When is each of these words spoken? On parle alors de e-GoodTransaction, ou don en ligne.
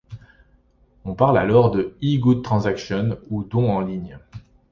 On 1.05 1.13
parle 1.13 1.37
alors 1.37 1.69
de 1.69 1.95
e-GoodTransaction, 2.01 3.19
ou 3.29 3.43
don 3.43 3.69
en 3.69 3.81
ligne. 3.81 4.17